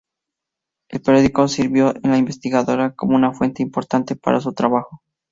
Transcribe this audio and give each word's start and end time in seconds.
El 0.89 1.03
periódico 1.03 1.47
sirvió 1.47 1.89
a 1.89 1.93
la 2.01 2.17
investigadora 2.17 2.95
como 2.95 3.15
una 3.15 3.33
fuente 3.33 3.61
importante 3.61 4.15
para 4.15 4.41
su 4.41 4.51
trabajo. 4.51 5.03